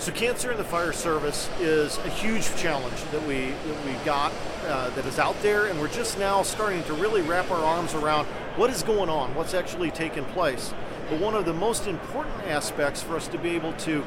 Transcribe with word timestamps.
So 0.00 0.12
cancer 0.12 0.50
in 0.50 0.56
the 0.56 0.64
fire 0.64 0.94
service 0.94 1.50
is 1.60 1.98
a 1.98 2.08
huge 2.08 2.56
challenge 2.56 2.96
that 3.12 3.22
we 3.26 3.50
that 3.50 3.84
we 3.84 3.92
got 4.06 4.32
uh, 4.66 4.88
that 4.88 5.04
is 5.04 5.18
out 5.18 5.36
there, 5.42 5.66
and 5.66 5.78
we're 5.78 5.88
just 5.88 6.18
now 6.18 6.42
starting 6.42 6.82
to 6.84 6.94
really 6.94 7.20
wrap 7.20 7.50
our 7.50 7.62
arms 7.62 7.92
around 7.92 8.26
what 8.56 8.70
is 8.70 8.82
going 8.82 9.10
on, 9.10 9.34
what's 9.34 9.52
actually 9.52 9.90
taking 9.90 10.24
place. 10.24 10.72
But 11.10 11.20
one 11.20 11.34
of 11.34 11.44
the 11.44 11.52
most 11.52 11.86
important 11.86 12.46
aspects 12.46 13.02
for 13.02 13.14
us 13.14 13.28
to 13.28 13.36
be 13.36 13.50
able 13.50 13.74
to 13.74 14.02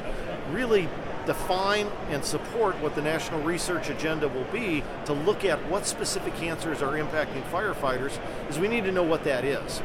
really 0.50 0.88
define 1.26 1.86
and 2.10 2.24
support 2.24 2.74
what 2.80 2.96
the 2.96 3.02
national 3.02 3.42
research 3.42 3.88
agenda 3.88 4.26
will 4.26 4.50
be 4.52 4.82
to 5.04 5.12
look 5.12 5.44
at 5.44 5.64
what 5.68 5.86
specific 5.86 6.34
cancers 6.34 6.82
are 6.82 6.94
impacting 6.94 7.48
firefighters 7.52 8.18
is 8.50 8.58
we 8.58 8.66
need 8.66 8.82
to 8.82 8.90
know 8.90 9.04
what 9.04 9.22
that 9.22 9.44
is. 9.44 9.80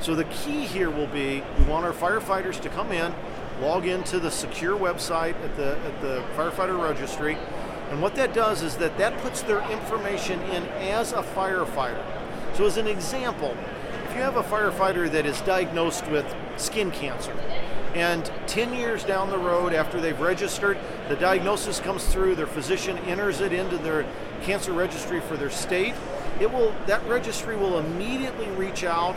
So 0.00 0.14
the 0.14 0.24
key 0.24 0.66
here 0.66 0.90
will 0.90 1.06
be 1.06 1.42
we 1.58 1.64
want 1.64 1.86
our 1.86 1.92
firefighters 1.92 2.60
to 2.60 2.68
come 2.68 2.92
in, 2.92 3.14
log 3.60 3.86
into 3.86 4.18
the 4.20 4.30
secure 4.30 4.76
website 4.76 5.34
at 5.42 5.56
the 5.56 5.76
at 5.78 6.00
the 6.00 6.22
firefighter 6.36 6.82
registry, 6.82 7.36
and 7.90 8.02
what 8.02 8.14
that 8.16 8.34
does 8.34 8.62
is 8.62 8.76
that 8.76 8.96
that 8.98 9.16
puts 9.18 9.42
their 9.42 9.62
information 9.70 10.40
in 10.42 10.64
as 10.64 11.12
a 11.12 11.22
firefighter. 11.22 12.04
So 12.54 12.66
as 12.66 12.76
an 12.76 12.86
example, 12.86 13.56
if 14.08 14.14
you 14.14 14.22
have 14.22 14.36
a 14.36 14.42
firefighter 14.42 15.10
that 15.10 15.26
is 15.26 15.40
diagnosed 15.42 16.06
with 16.08 16.26
skin 16.56 16.90
cancer, 16.90 17.34
and 17.94 18.30
10 18.46 18.74
years 18.74 19.04
down 19.04 19.30
the 19.30 19.38
road 19.38 19.72
after 19.72 20.00
they've 20.00 20.20
registered, 20.20 20.76
the 21.08 21.16
diagnosis 21.16 21.80
comes 21.80 22.04
through, 22.06 22.34
their 22.34 22.46
physician 22.46 22.98
enters 22.98 23.40
it 23.40 23.54
into 23.54 23.78
their 23.78 24.04
cancer 24.42 24.72
registry 24.72 25.20
for 25.20 25.36
their 25.38 25.48
state, 25.48 25.94
it 26.40 26.52
will 26.52 26.74
that 26.86 27.02
registry 27.06 27.56
will 27.56 27.78
immediately 27.78 28.48
reach 28.50 28.84
out 28.84 29.16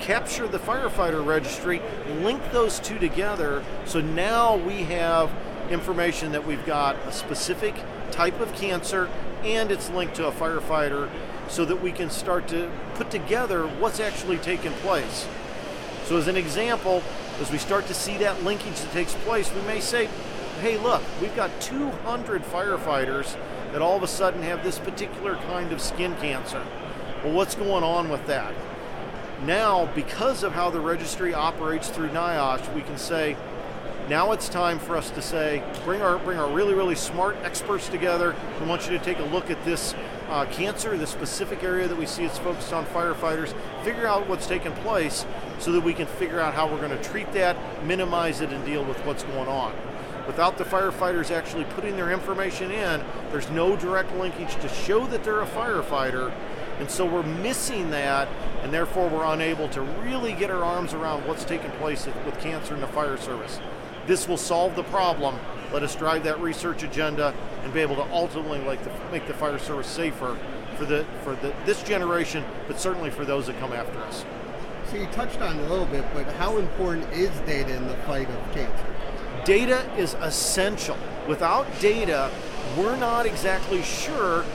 capture 0.00 0.46
the 0.46 0.58
firefighter 0.58 1.24
registry, 1.24 1.82
link 2.20 2.42
those 2.52 2.78
two 2.80 2.98
together, 2.98 3.64
so 3.84 4.00
now 4.00 4.56
we 4.56 4.84
have 4.84 5.30
information 5.70 6.32
that 6.32 6.46
we've 6.46 6.64
got 6.64 6.96
a 7.06 7.12
specific 7.12 7.74
type 8.10 8.40
of 8.40 8.52
cancer 8.54 9.08
and 9.44 9.70
it's 9.70 9.90
linked 9.90 10.14
to 10.16 10.26
a 10.26 10.32
firefighter 10.32 11.10
so 11.48 11.64
that 11.64 11.80
we 11.82 11.92
can 11.92 12.10
start 12.10 12.48
to 12.48 12.70
put 12.94 13.10
together 13.10 13.66
what's 13.66 14.00
actually 14.00 14.38
taking 14.38 14.72
place. 14.74 15.26
So, 16.04 16.16
as 16.16 16.26
an 16.26 16.36
example, 16.36 17.02
as 17.40 17.50
we 17.50 17.58
start 17.58 17.86
to 17.86 17.94
see 17.94 18.16
that 18.18 18.42
linkage 18.42 18.80
that 18.80 18.92
takes 18.92 19.14
place, 19.14 19.52
we 19.52 19.60
may 19.62 19.80
say, 19.80 20.08
hey, 20.60 20.78
look, 20.78 21.02
we've 21.20 21.34
got 21.36 21.50
200 21.60 22.42
firefighters 22.44 23.36
that 23.72 23.82
all 23.82 23.96
of 23.96 24.02
a 24.02 24.08
sudden 24.08 24.42
have 24.42 24.64
this 24.64 24.78
particular 24.78 25.36
kind 25.36 25.72
of 25.72 25.80
skin 25.80 26.14
cancer. 26.16 26.64
Well, 27.22 27.34
what's 27.34 27.54
going 27.54 27.84
on 27.84 28.08
with 28.08 28.26
that? 28.26 28.54
Now, 29.44 29.86
because 29.94 30.42
of 30.42 30.52
how 30.52 30.70
the 30.70 30.80
registry 30.80 31.32
operates 31.32 31.88
through 31.88 32.08
NIOSH, 32.08 32.74
we 32.74 32.82
can 32.82 32.98
say, 32.98 33.36
now 34.08 34.32
it's 34.32 34.48
time 34.48 34.78
for 34.78 34.96
us 34.96 35.10
to 35.10 35.22
say, 35.22 35.62
bring 35.84 36.00
our 36.00 36.18
bring 36.18 36.38
our 36.38 36.50
really 36.50 36.72
really 36.72 36.94
smart 36.94 37.36
experts 37.42 37.88
together. 37.88 38.34
We 38.58 38.66
want 38.66 38.90
you 38.90 38.96
to 38.96 39.04
take 39.04 39.18
a 39.18 39.24
look 39.24 39.50
at 39.50 39.62
this 39.66 39.94
uh, 40.30 40.46
cancer, 40.46 40.96
the 40.96 41.06
specific 41.06 41.62
area 41.62 41.86
that 41.86 41.96
we 41.96 42.06
see 42.06 42.24
it's 42.24 42.38
focused 42.38 42.72
on 42.72 42.86
firefighters. 42.86 43.54
Figure 43.84 44.06
out 44.06 44.26
what's 44.26 44.46
taking 44.46 44.72
place, 44.76 45.26
so 45.58 45.72
that 45.72 45.82
we 45.82 45.92
can 45.92 46.06
figure 46.06 46.40
out 46.40 46.54
how 46.54 46.66
we're 46.66 46.78
going 46.78 46.96
to 46.96 47.02
treat 47.02 47.30
that, 47.32 47.56
minimize 47.84 48.40
it, 48.40 48.50
and 48.50 48.64
deal 48.64 48.84
with 48.84 48.98
what's 49.04 49.24
going 49.24 49.48
on. 49.48 49.74
Without 50.26 50.58
the 50.58 50.64
firefighters 50.64 51.30
actually 51.30 51.64
putting 51.64 51.96
their 51.96 52.10
information 52.10 52.70
in, 52.70 53.02
there's 53.30 53.48
no 53.50 53.76
direct 53.76 54.14
linkage 54.16 54.54
to 54.56 54.68
show 54.68 55.06
that 55.06 55.24
they're 55.24 55.40
a 55.40 55.46
firefighter 55.46 56.32
and 56.78 56.90
so 56.90 57.04
we're 57.04 57.22
missing 57.22 57.90
that, 57.90 58.28
and 58.62 58.72
therefore 58.72 59.08
we're 59.08 59.24
unable 59.24 59.68
to 59.70 59.80
really 59.80 60.32
get 60.32 60.50
our 60.50 60.64
arms 60.64 60.94
around 60.94 61.26
what's 61.26 61.44
taking 61.44 61.70
place 61.72 62.06
with 62.06 62.40
cancer 62.40 62.74
in 62.74 62.80
the 62.80 62.86
fire 62.88 63.16
service. 63.16 63.60
This 64.06 64.28
will 64.28 64.36
solve 64.36 64.74
the 64.76 64.84
problem. 64.84 65.38
Let 65.72 65.82
us 65.82 65.94
drive 65.94 66.24
that 66.24 66.40
research 66.40 66.82
agenda 66.82 67.34
and 67.62 67.72
be 67.74 67.80
able 67.80 67.96
to 67.96 68.10
ultimately 68.12 68.60
like 68.60 68.82
the, 68.84 68.90
make 69.12 69.26
the 69.26 69.34
fire 69.34 69.58
service 69.58 69.86
safer 69.86 70.38
for 70.76 70.84
the 70.86 71.04
for 71.24 71.34
the, 71.36 71.52
this 71.66 71.82
generation, 71.82 72.44
but 72.66 72.80
certainly 72.80 73.10
for 73.10 73.24
those 73.24 73.46
that 73.48 73.58
come 73.58 73.72
after 73.72 73.98
us. 74.00 74.24
So 74.90 74.96
you 74.96 75.06
touched 75.08 75.40
on 75.42 75.58
it 75.58 75.66
a 75.66 75.68
little 75.68 75.84
bit, 75.84 76.04
but 76.14 76.24
how 76.34 76.56
important 76.56 77.12
is 77.12 77.28
data 77.40 77.74
in 77.74 77.86
the 77.86 77.96
fight 78.06 78.30
of 78.30 78.54
cancer? 78.54 78.86
Data 79.44 79.90
is 79.98 80.14
essential. 80.14 80.96
Without 81.26 81.66
data, 81.80 82.30
we're 82.78 82.96
not 82.96 83.26
exactly 83.26 83.82
sure 83.82 84.46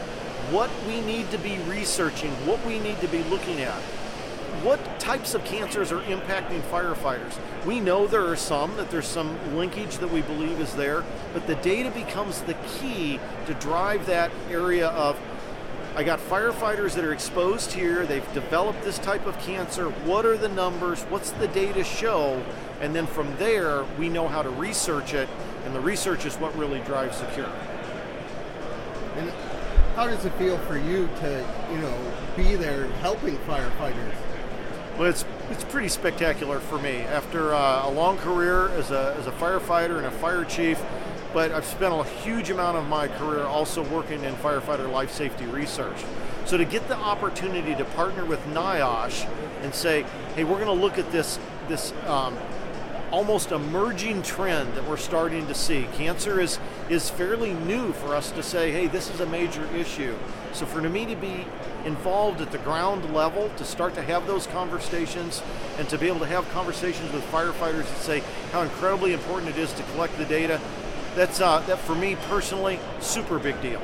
what 0.52 0.70
we 0.88 1.02
need 1.02 1.30
to 1.31 1.38
be 1.38 1.58
researching, 1.70 2.31
what 2.46 2.64
we 2.66 2.80
need 2.80 3.00
to 3.02 3.08
be 3.08 3.24
looking 3.24 3.62
at. 3.62 3.81
What 4.64 5.00
types 5.00 5.34
of 5.34 5.44
cancers 5.44 5.92
are 5.92 6.02
impacting 6.04 6.62
firefighters? 6.62 7.38
We 7.66 7.80
know 7.80 8.08
there 8.08 8.28
are 8.28 8.36
some, 8.36 8.78
that 8.78 8.90
there's 8.92 9.08
some 9.08 9.58
linkage 9.58 9.98
that 9.98 10.12
we 10.12 10.22
believe 10.22 10.59
is 10.59 10.74
there, 10.76 11.03
but 11.34 11.48
the 11.48 11.56
data 11.56 11.92
becomes 11.92 12.42
the 12.42 12.53
key 12.80 13.20
to 13.46 13.53
drive 13.56 14.06
that 14.06 14.32
area 14.50 14.88
of 14.88 15.20
I 15.96 16.02
got 16.02 16.18
firefighters 16.20 16.96
that 16.96 17.06
are 17.06 17.14
exposed 17.14 17.72
here, 17.72 18.08
they've 18.08 18.34
developed 18.34 18.84
this 18.84 18.98
type 18.98 19.28
of 19.28 19.38
cancer. 19.38 19.90
What 19.90 20.26
are 20.26 20.38
the 20.38 20.50
numbers? 20.50 21.03
What's 21.03 21.30
the 21.34 21.48
data 21.50 21.84
show? 21.84 22.44
And 22.82 22.96
then 22.96 23.06
from 23.06 23.36
there, 23.38 23.84
we 24.00 24.09
know 24.09 24.28
how 24.28 24.42
to 24.42 24.50
research 24.50 25.14
it, 25.14 25.30
and 25.66 25.76
the 25.76 25.80
research 25.80 26.26
is 26.26 26.36
what 26.38 26.58
really 26.58 26.80
drives 26.80 27.20
the 27.20 27.28
cure. 27.28 27.52
And 29.18 29.32
how 29.96 30.08
does 30.08 30.26
it 30.26 30.34
feel 30.34 30.58
for 30.59 30.78
you 30.78 31.08
to, 31.20 31.46
you 31.72 31.78
know, 31.78 32.14
be 32.36 32.56
there 32.56 32.88
helping 33.02 33.38
firefighters? 33.40 34.14
Well, 34.98 35.09
it's 35.09 35.26
it's 35.50 35.64
pretty 35.64 35.90
spectacular 35.90 36.59
for 36.59 36.80
me. 36.80 37.02
After 37.02 37.54
uh, 37.54 37.88
a 37.88 37.92
long 37.92 38.18
career 38.18 38.70
as 38.70 38.92
a, 38.92 39.16
as 39.20 39.28
a 39.28 39.32
firefighter 39.32 39.98
and 39.98 40.06
a 40.06 40.12
fire 40.12 40.46
chief, 40.46 40.82
but 41.34 41.52
I've 41.52 41.66
spent 41.66 41.94
a 41.94 42.03
huge 42.03 42.50
amount 42.50 42.78
of 42.78 42.88
my 42.88 43.08
career 43.08 43.44
also 43.44 43.84
working 43.84 44.24
in 44.24 44.36
firefighter 44.36 44.92
life 44.92 45.12
safety 45.12 45.46
research. 45.46 45.98
So 46.46 46.58
to 46.58 46.66
get 46.66 46.88
the 46.88 46.98
opportunity 46.98 47.76
to 47.76 47.86
partner 47.86 48.26
with 48.26 48.44
NIOSH 48.48 49.28
and 49.64 49.74
say, 49.74 50.06
hey, 50.36 50.44
we're 50.44 50.64
going 50.64 50.78
to 50.78 50.84
look 50.84 50.98
at 50.98 51.12
this 51.12 51.40
this 51.68 51.94
um, 52.08 52.38
almost 53.13 53.51
emerging 53.51 54.24
trend 54.24 54.74
that 54.74 54.84
we're 54.90 54.97
starting 54.97 55.46
to 55.46 55.53
see. 55.53 55.88
Cancer 55.94 56.41
is 56.41 56.57
is 56.90 57.12
fairly 57.12 57.53
new 57.53 57.94
for 57.94 58.16
us 58.16 58.31
to 58.31 58.41
say, 58.41 58.72
hey, 58.72 58.88
this 58.88 59.07
is 59.13 59.19
a 59.19 59.25
major 59.28 59.63
issue. 59.75 60.16
So 60.51 60.66
for 60.66 60.81
me 60.81 61.06
to 61.06 61.16
be 61.16 61.46
involved 61.85 62.41
at 62.41 62.52
the 62.52 62.57
ground 62.57 63.13
level, 63.13 63.50
to 63.57 63.66
start 63.66 63.94
to 63.96 64.02
have 64.02 64.25
those 64.25 64.47
conversations, 64.47 65.44
and 65.78 65.88
to 65.90 65.97
be 66.00 66.07
able 66.07 66.22
to 66.22 66.25
have 66.25 66.50
conversations 66.50 67.13
with 67.13 67.23
firefighters 67.31 67.84
that 67.84 67.97
say 67.97 68.23
how 68.52 68.63
incredibly 68.63 69.13
important 69.13 69.56
it 69.56 69.59
is 69.59 69.72
to 69.73 69.84
collect 69.94 70.18
the 70.18 70.25
data, 70.25 70.59
that's 71.13 71.40
uh, 71.40 71.59
that 71.68 71.78
for 71.78 71.94
me 71.94 72.16
personally, 72.28 72.79
super 73.00 73.38
big 73.38 73.62
deal. 73.62 73.81